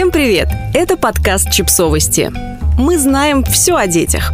Всем 0.00 0.10
привет! 0.10 0.48
Это 0.72 0.96
подкаст 0.96 1.50
«Чипсовости». 1.50 2.32
Мы 2.78 2.96
знаем 2.96 3.44
все 3.44 3.76
о 3.76 3.86
детях. 3.86 4.32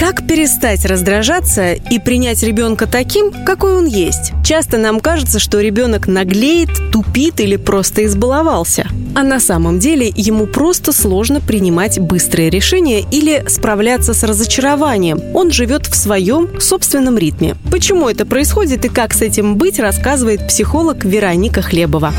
Как 0.00 0.26
перестать 0.26 0.84
раздражаться 0.84 1.74
и 1.74 2.00
принять 2.00 2.42
ребенка 2.42 2.88
таким, 2.88 3.30
какой 3.44 3.76
он 3.76 3.86
есть? 3.86 4.32
Часто 4.44 4.78
нам 4.78 4.98
кажется, 4.98 5.38
что 5.38 5.60
ребенок 5.60 6.08
наглеет, 6.08 6.70
тупит 6.90 7.38
или 7.38 7.54
просто 7.54 8.04
избаловался. 8.04 8.88
А 9.14 9.22
на 9.22 9.38
самом 9.38 9.78
деле 9.78 10.12
ему 10.12 10.48
просто 10.48 10.90
сложно 10.90 11.40
принимать 11.40 12.00
быстрые 12.00 12.50
решения 12.50 13.02
или 13.02 13.44
справляться 13.46 14.12
с 14.12 14.24
разочарованием. 14.24 15.20
Он 15.34 15.52
живет 15.52 15.86
в 15.86 15.94
своем 15.94 16.60
собственном 16.60 17.16
ритме. 17.16 17.54
Почему 17.70 18.08
это 18.08 18.26
происходит 18.26 18.84
и 18.84 18.88
как 18.88 19.14
с 19.14 19.22
этим 19.22 19.54
быть, 19.54 19.78
рассказывает 19.78 20.48
психолог 20.48 21.04
Вероника 21.04 21.62
Хлебова. 21.62 22.12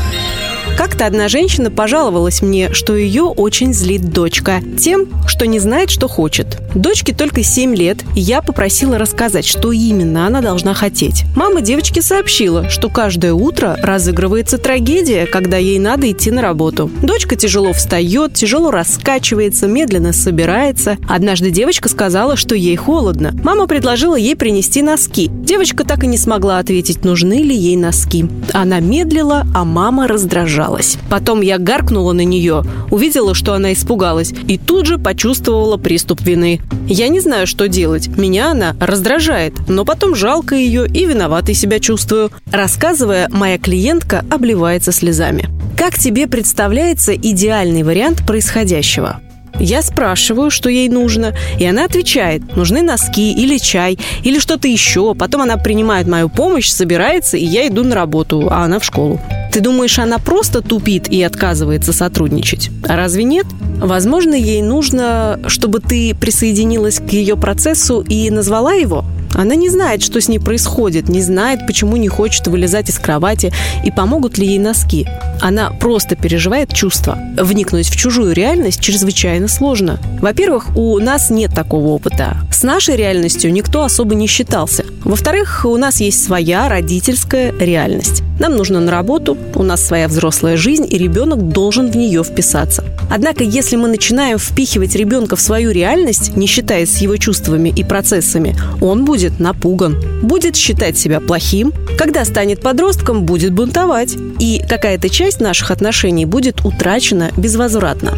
Как-то 0.78 1.06
одна 1.06 1.26
женщина 1.26 1.72
пожаловалась 1.72 2.40
мне, 2.40 2.72
что 2.72 2.94
ее 2.94 3.24
очень 3.24 3.74
злит 3.74 4.12
дочка 4.12 4.60
тем, 4.78 5.08
что 5.26 5.44
не 5.44 5.58
знает, 5.58 5.90
что 5.90 6.06
хочет. 6.06 6.58
Дочке 6.72 7.12
только 7.12 7.42
7 7.42 7.74
лет, 7.74 8.04
и 8.14 8.20
я 8.20 8.42
попросила 8.42 8.96
рассказать, 8.96 9.44
что 9.44 9.72
именно 9.72 10.24
она 10.24 10.40
должна 10.40 10.74
хотеть. 10.74 11.24
Мама 11.34 11.62
девочки 11.62 11.98
сообщила, 11.98 12.70
что 12.70 12.88
каждое 12.90 13.32
утро 13.32 13.76
разыгрывается 13.82 14.56
трагедия, 14.56 15.26
когда 15.26 15.56
ей 15.56 15.80
надо 15.80 16.12
идти 16.12 16.30
на 16.30 16.42
работу. 16.42 16.88
Дочка 17.02 17.34
тяжело 17.34 17.72
встает, 17.72 18.34
тяжело 18.34 18.70
раскачивается, 18.70 19.66
медленно 19.66 20.12
собирается. 20.12 20.96
Однажды 21.08 21.50
девочка 21.50 21.88
сказала, 21.88 22.36
что 22.36 22.54
ей 22.54 22.76
холодно. 22.76 23.32
Мама 23.42 23.66
предложила 23.66 24.14
ей 24.14 24.36
принести 24.36 24.82
носки. 24.82 25.28
Девочка 25.28 25.82
так 25.82 26.04
и 26.04 26.06
не 26.06 26.18
смогла 26.18 26.60
ответить, 26.60 27.04
нужны 27.04 27.42
ли 27.42 27.56
ей 27.56 27.74
носки. 27.74 28.26
Она 28.52 28.78
медлила, 28.78 29.44
а 29.52 29.64
мама 29.64 30.06
раздражалась 30.06 30.67
испугалась. 30.68 30.98
Потом 31.08 31.40
я 31.40 31.58
гаркнула 31.58 32.12
на 32.12 32.24
нее, 32.24 32.64
увидела, 32.90 33.34
что 33.34 33.54
она 33.54 33.72
испугалась, 33.72 34.32
и 34.46 34.58
тут 34.58 34.86
же 34.86 34.98
почувствовала 34.98 35.76
приступ 35.76 36.20
вины. 36.20 36.60
Я 36.86 37.08
не 37.08 37.20
знаю, 37.20 37.46
что 37.46 37.68
делать. 37.68 38.08
Меня 38.08 38.50
она 38.50 38.76
раздражает, 38.80 39.54
но 39.68 39.84
потом 39.84 40.14
жалко 40.14 40.54
ее 40.54 40.86
и 40.86 41.06
виноватой 41.06 41.54
себя 41.54 41.80
чувствую. 41.80 42.30
Рассказывая, 42.50 43.28
моя 43.30 43.58
клиентка 43.58 44.24
обливается 44.30 44.92
слезами. 44.92 45.48
Как 45.76 45.98
тебе 45.98 46.26
представляется 46.26 47.14
идеальный 47.14 47.82
вариант 47.82 48.26
происходящего? 48.26 49.20
Я 49.60 49.82
спрашиваю, 49.82 50.50
что 50.50 50.68
ей 50.68 50.88
нужно, 50.88 51.34
и 51.58 51.64
она 51.64 51.84
отвечает, 51.84 52.56
нужны 52.56 52.82
носки 52.82 53.32
или 53.32 53.58
чай, 53.58 53.98
или 54.22 54.38
что-то 54.38 54.68
еще. 54.68 55.14
Потом 55.14 55.42
она 55.42 55.56
принимает 55.56 56.06
мою 56.06 56.28
помощь, 56.28 56.68
собирается, 56.68 57.36
и 57.36 57.44
я 57.44 57.66
иду 57.66 57.82
на 57.82 57.94
работу, 57.94 58.48
а 58.50 58.64
она 58.64 58.78
в 58.78 58.84
школу. 58.84 59.20
Ты 59.58 59.64
думаешь, 59.64 59.98
она 59.98 60.18
просто 60.18 60.62
тупит 60.62 61.08
и 61.08 61.20
отказывается 61.20 61.92
сотрудничать? 61.92 62.70
А 62.88 62.94
разве 62.94 63.24
нет? 63.24 63.44
Возможно, 63.80 64.34
ей 64.34 64.62
нужно, 64.62 65.40
чтобы 65.48 65.80
ты 65.80 66.14
присоединилась 66.14 67.00
к 67.00 67.08
ее 67.08 67.36
процессу 67.36 68.00
и 68.08 68.30
назвала 68.30 68.74
его? 68.74 69.04
Она 69.34 69.56
не 69.56 69.68
знает, 69.68 70.00
что 70.02 70.20
с 70.20 70.28
ней 70.28 70.38
происходит, 70.38 71.08
не 71.08 71.22
знает, 71.22 71.66
почему 71.66 71.96
не 71.96 72.06
хочет 72.06 72.46
вылезать 72.46 72.88
из 72.88 73.00
кровати 73.00 73.52
и 73.84 73.90
помогут 73.90 74.38
ли 74.38 74.46
ей 74.46 74.60
носки. 74.60 75.08
Она 75.40 75.70
просто 75.70 76.16
переживает 76.16 76.72
чувства. 76.72 77.18
Вникнуть 77.36 77.88
в 77.88 77.96
чужую 77.96 78.32
реальность 78.32 78.80
чрезвычайно 78.80 79.48
сложно. 79.48 79.98
Во-первых, 80.20 80.76
у 80.76 80.98
нас 80.98 81.30
нет 81.30 81.54
такого 81.54 81.88
опыта. 81.88 82.36
С 82.52 82.62
нашей 82.62 82.96
реальностью 82.96 83.52
никто 83.52 83.84
особо 83.84 84.14
не 84.14 84.26
считался. 84.26 84.84
Во-вторых, 85.04 85.64
у 85.64 85.76
нас 85.76 86.00
есть 86.00 86.24
своя 86.24 86.68
родительская 86.68 87.54
реальность. 87.58 88.22
Нам 88.38 88.56
нужно 88.56 88.80
на 88.80 88.90
работу, 88.90 89.36
у 89.54 89.62
нас 89.62 89.84
своя 89.84 90.06
взрослая 90.06 90.56
жизнь, 90.56 90.86
и 90.88 90.96
ребенок 90.96 91.48
должен 91.48 91.90
в 91.90 91.96
нее 91.96 92.22
вписаться. 92.22 92.84
Однако, 93.10 93.42
если 93.42 93.76
мы 93.76 93.88
начинаем 93.88 94.38
впихивать 94.38 94.94
ребенка 94.94 95.34
в 95.34 95.40
свою 95.40 95.72
реальность, 95.72 96.36
не 96.36 96.46
считаясь 96.46 96.90
с 96.90 96.98
его 96.98 97.16
чувствами 97.16 97.68
и 97.70 97.82
процессами, 97.82 98.56
он 98.80 99.04
будет 99.04 99.40
напуган, 99.40 99.96
будет 100.22 100.54
считать 100.54 100.96
себя 100.96 101.20
плохим, 101.20 101.72
когда 101.96 102.24
станет 102.24 102.60
подростком, 102.60 103.24
будет 103.24 103.52
бунтовать. 103.52 104.16
И 104.38 104.62
какая-то 104.68 105.08
часть 105.08 105.27
наших 105.40 105.70
отношений 105.70 106.26
будет 106.26 106.64
утрачена 106.64 107.30
безвозвратно. 107.36 108.14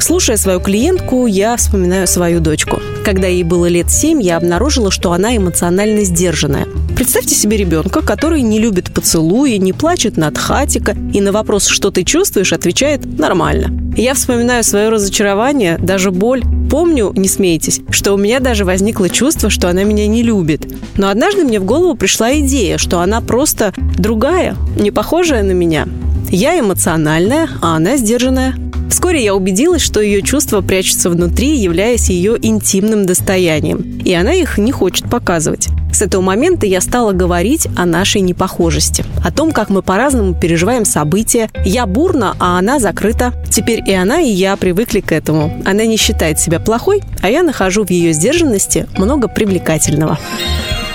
Слушая 0.00 0.36
свою 0.36 0.60
клиентку, 0.60 1.26
я 1.26 1.56
вспоминаю 1.56 2.06
свою 2.06 2.40
дочку. 2.40 2.80
Когда 3.04 3.26
ей 3.26 3.42
было 3.42 3.66
лет 3.66 3.90
семь, 3.90 4.22
я 4.22 4.36
обнаружила, 4.36 4.90
что 4.90 5.12
она 5.12 5.36
эмоционально 5.36 6.04
сдержанная. 6.04 6.66
Представьте 6.94 7.34
себе 7.34 7.56
ребенка, 7.56 8.02
который 8.02 8.42
не 8.42 8.58
любит 8.58 8.92
поцелуи, 8.92 9.56
не 9.56 9.72
плачет 9.72 10.16
над 10.16 10.36
хатика 10.38 10.96
и 11.12 11.20
на 11.20 11.32
вопрос 11.32 11.66
«что 11.66 11.90
ты 11.90 12.04
чувствуешь?» 12.04 12.52
отвечает 12.52 13.04
«нормально». 13.18 13.76
Я 13.96 14.14
вспоминаю 14.14 14.62
свое 14.62 14.90
разочарование, 14.90 15.76
даже 15.78 16.12
боль. 16.12 16.42
Помню, 16.70 17.12
не 17.16 17.28
смейтесь, 17.28 17.80
что 17.90 18.12
у 18.12 18.16
меня 18.16 18.38
даже 18.38 18.64
возникло 18.64 19.08
чувство, 19.08 19.50
что 19.50 19.68
она 19.68 19.82
меня 19.82 20.06
не 20.06 20.22
любит. 20.22 20.72
Но 20.96 21.08
однажды 21.08 21.42
мне 21.42 21.58
в 21.58 21.64
голову 21.64 21.96
пришла 21.96 22.38
идея, 22.38 22.78
что 22.78 23.00
она 23.00 23.20
просто 23.20 23.72
другая, 23.96 24.54
не 24.78 24.90
похожая 24.90 25.42
на 25.42 25.52
меня. 25.52 25.88
Я 26.30 26.58
эмоциональная, 26.58 27.48
а 27.62 27.76
она 27.76 27.96
сдержанная. 27.96 28.54
Вскоре 28.90 29.22
я 29.22 29.34
убедилась, 29.34 29.82
что 29.82 30.00
ее 30.00 30.22
чувства 30.22 30.60
прячутся 30.60 31.08
внутри, 31.08 31.56
являясь 31.56 32.10
ее 32.10 32.36
интимным 32.40 33.06
достоянием. 33.06 34.00
И 34.04 34.12
она 34.12 34.34
их 34.34 34.58
не 34.58 34.72
хочет 34.72 35.08
показывать. 35.08 35.68
С 35.92 36.02
этого 36.02 36.20
момента 36.20 36.66
я 36.66 36.80
стала 36.80 37.12
говорить 37.12 37.66
о 37.76 37.86
нашей 37.86 38.20
непохожести, 38.20 39.04
о 39.24 39.32
том, 39.32 39.52
как 39.52 39.70
мы 39.70 39.82
по-разному 39.82 40.34
переживаем 40.34 40.84
события. 40.84 41.48
Я 41.64 41.86
бурна, 41.86 42.36
а 42.38 42.58
она 42.58 42.78
закрыта. 42.78 43.32
Теперь 43.50 43.82
и 43.86 43.92
она, 43.92 44.20
и 44.20 44.28
я 44.28 44.56
привыкли 44.56 45.00
к 45.00 45.12
этому. 45.12 45.62
Она 45.64 45.86
не 45.86 45.96
считает 45.96 46.38
себя 46.38 46.60
плохой, 46.60 47.02
а 47.22 47.30
я 47.30 47.42
нахожу 47.42 47.84
в 47.84 47.90
ее 47.90 48.12
сдержанности 48.12 48.86
много 48.96 49.28
привлекательного. 49.28 50.18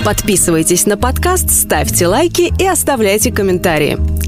Подписывайтесь 0.04 0.86
на 0.86 0.98
подкаст, 0.98 1.50
ставьте 1.50 2.08
лайки 2.08 2.52
и 2.60 2.68
оставляйте 2.68 3.32
комментарии. 3.32 3.98